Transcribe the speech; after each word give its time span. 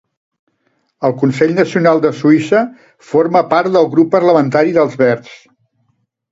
Al 1.09 1.13
Consell 1.23 1.53
Nacional 1.57 2.01
de 2.07 2.11
Suïssa 2.23 2.63
forma 3.11 3.45
part 3.55 3.73
del 3.79 3.89
grup 3.95 4.13
parlamentari 4.19 4.77
dels 4.81 5.01
Verds. 5.07 5.41